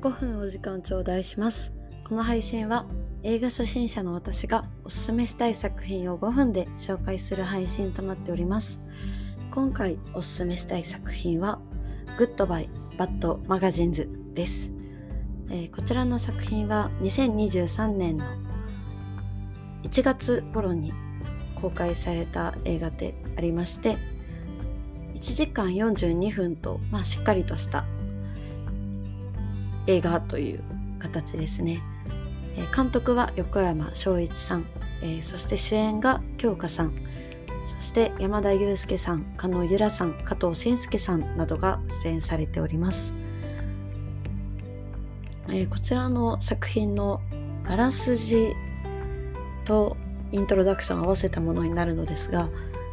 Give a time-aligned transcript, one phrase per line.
[0.00, 1.74] 5分お時間頂戴します。
[2.08, 2.86] この配信は
[3.22, 8.80] 映画初心者の私がおすすめしたい作品を5分で紹介する配信となっております。
[9.50, 11.60] 今回おすすめしたい作品は
[12.16, 14.72] グッドバイバッドマガジンズです、
[15.50, 18.24] えーこちらの作品は2023年の
[19.82, 20.92] 1月頃に
[21.60, 23.96] 公開された映画でありまして
[25.14, 27.84] 1時間42分と、まあ、しっかりとした
[29.86, 30.62] 映画という
[30.98, 31.82] 形ですね。
[32.56, 34.66] えー監督は横山翔一さん、
[35.02, 36.94] えーそして主演が京香さん、
[37.64, 43.14] そして山田裕介さん、加納由良さん、加藤慎介さんなどが出演されております。
[45.48, 47.20] えーこちらの作品の
[47.66, 48.54] あらすじ
[49.64, 49.96] と
[50.32, 52.48] イントロダクションを合わせたものになるのですが、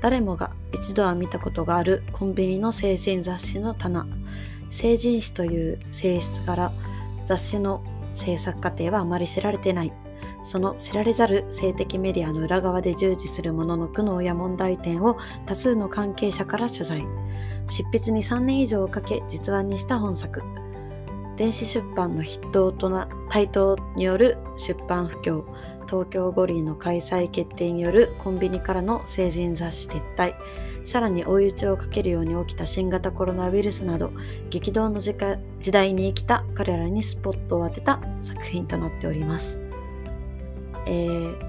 [0.00, 4.06] 誰もが一度は見たことがあるコンビニの成人雑誌の棚、
[4.68, 6.72] 成人誌という性質から
[7.24, 7.82] 雑誌の
[8.14, 9.92] 制作過程はあまり知られてない。
[10.42, 17.06] その知られざる性的メディアの裏側で従事する者の苦悩や問題点を多数の関係者から取材。
[17.66, 20.42] 執筆に3年以上をかけ実話にした本作。
[21.38, 25.44] 電子出版の筆頭とな、台頭による出版不況、
[25.86, 30.34] 東京五輪の開催決定によるコンビニからの成人雑誌撤退、
[30.82, 34.10] さらに追い打ちをかけるように起きた新型コロナウイルスなど、
[34.50, 35.14] 激動の時
[35.60, 39.60] 時代に生きた彼らにスポットを当てた作品となっております。
[40.86, 41.48] えー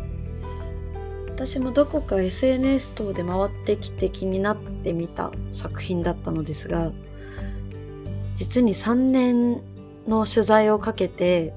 [1.39, 6.91] 私もどこか SNS 等で回ってきて気になってみた作品だったのですが、
[8.35, 9.61] 実に3年
[10.09, 11.53] の取材をかけて、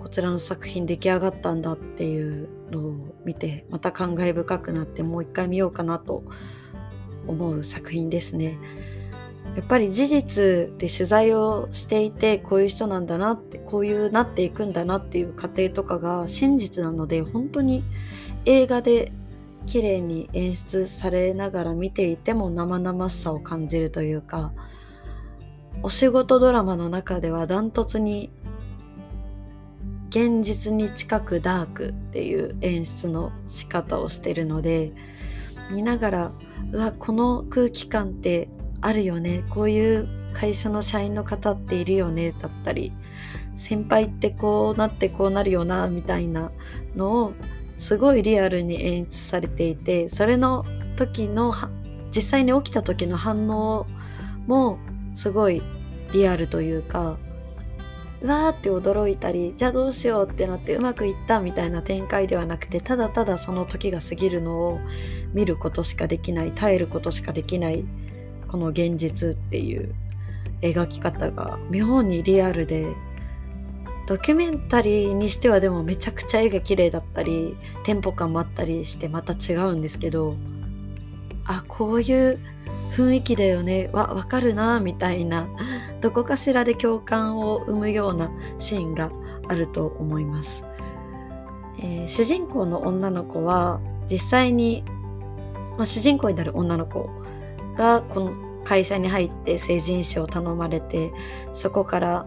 [0.00, 6.24] こちらの作品出来上がったんだっていうのを見て、また感慨深くなってもう一回見ようかなと
[7.26, 8.58] 思う作品ですね。
[9.54, 10.44] やっぱり事実
[10.78, 17.84] で取材をしていて、こういう人なんだなって、こういうなっていくんだなっていう過程とかが真実なので、本当に
[18.46, 19.12] 映画で
[19.66, 24.52] 綺麗に演出されながら見ていても生々しさを感じるというか、
[25.84, 28.30] お仕事ドラマの中ではダントツに
[30.10, 34.92] 現実に近くダークっていう演出の仕方をしてるので、
[35.72, 36.32] 見ながら、
[36.70, 38.48] うわ、この空気感って
[38.80, 39.44] あるよね。
[39.50, 42.32] こういう会社の社員の方っているよね。
[42.32, 42.92] だったり、
[43.56, 46.52] 先輩ってこうなってこうなるよな、みたいな
[46.94, 47.32] のを
[47.78, 50.64] すごいリアルに演出されていて、それの
[50.96, 51.52] 時の、
[52.14, 53.86] 実際に起きた時の反応
[54.46, 54.78] も
[55.14, 55.62] すごい
[56.12, 57.18] リアルというか、
[58.22, 64.80] わーって驚いたり、じゃあどうしようってなってうまくいったみたいな展開ではなくて、ただただその時が過ぎるのを
[65.32, 67.84] 見ることしかできない、耐えることしかできない、
[68.46, 69.94] この現実っていう
[70.60, 72.94] 描き方が妙にリアルで、
[74.06, 80.36] ドキュメンタリーにしてはでもめちゃくちゃ絵が綺麗だったり、テンポ感もあったりしてまた違うんですけど、
[81.58, 82.38] あ、こういう
[82.92, 85.48] 雰囲気だよね、わ、わかるな、みたいな、
[86.00, 89.10] どこかしらで共感を生むようなシーンが
[89.48, 90.64] あると思います。
[91.78, 93.80] えー主人公の女の子は
[94.10, 94.84] 実際に、
[95.76, 97.10] まあ、主人公になる女の子
[97.76, 98.32] がこの
[98.64, 101.12] 会社に入って成人誌を頼まれて
[101.52, 102.26] そこから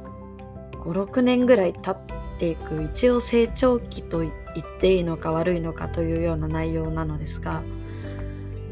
[0.79, 4.33] 56年ぐらい経っていく一応成長期と言っ
[4.79, 7.63] ていいのか悪いのかというような内容なのですが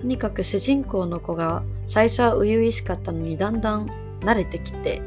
[0.03, 5.01] とにかく主人公の子が最初は初々しかったのにだんだん慣れてきて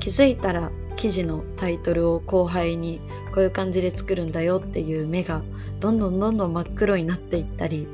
[0.00, 3.00] 気づいたら記事のタイトルを後輩に
[3.32, 5.42] こういう感じで作るんだよっていう目が
[5.78, 7.86] どんどんどんどん真っ黒になっていったり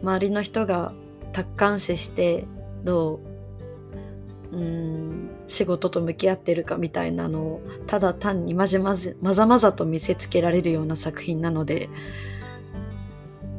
[0.00, 0.92] 周りの人が
[1.32, 2.44] 達観視して
[2.84, 3.18] ど
[4.52, 11.88] ううん仕事と向き合ってるかみたいなのをただ単にまじまじまざまざと見せつけられるような作品なので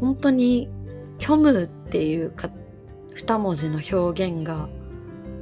[0.05, 0.69] 本当に
[1.19, 2.51] 虚無っていうか
[3.15, 4.69] 二文字の表現が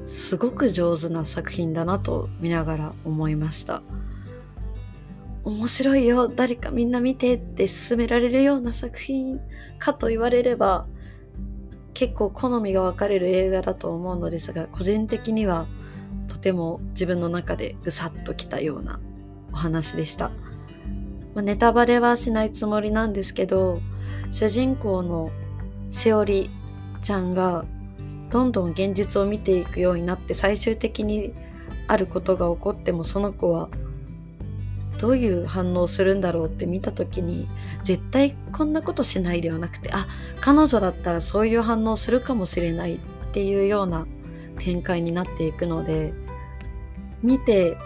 [0.06, 3.84] すごく上手な作品だなと見ながら思いました。
[5.44, 9.42] 面白いよ誰かみんな見てって勧められるような作品
[9.80, 10.88] かと言われれば
[11.94, 15.68] 結構好みが分かれる映画だと思うのですが個人的には
[16.30, 19.02] とても自分の中でぐさっときたような
[19.52, 20.32] お話でした。
[21.36, 23.82] まあ、ネタバレはしないつもりなんですけど
[24.34, 25.32] 主人公の
[25.92, 26.50] しおり
[27.04, 27.66] ちゃんが
[28.32, 31.34] どんどん現実を見ていくようになって最終的に
[31.88, 33.70] あることが起こってもその子は
[35.00, 37.48] どういう反応するんだろうって見た時に
[37.84, 40.08] 絶対こんなことしないではなくてあ
[40.42, 43.00] 彼女だったらそういう反応するかもしれないっ
[43.34, 44.08] ていうような
[44.58, 46.14] 展開になっていくので
[47.22, 47.78] 見て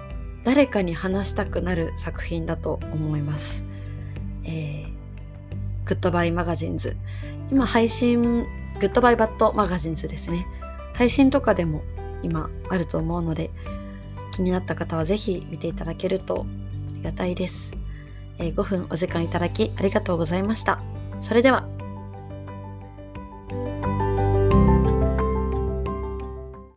[0.45, 3.65] 誰かに話したくなる作品だと思います。
[4.45, 4.96] えー、
[5.87, 6.97] グッドバイマガジンズ。
[7.49, 8.43] 今配信、
[8.79, 10.45] グッドバイバッドマガジンズですね。
[10.93, 11.81] 配信とかでも
[12.23, 13.51] 今あると思うので、
[14.33, 16.45] 気になった方はぜひ見ていただけると
[16.91, 17.73] ありがたいです。
[18.37, 20.81] えー、5分お時間いただきありがとうございました。
[21.21, 21.76] それでは。